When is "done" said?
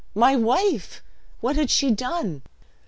1.91-2.41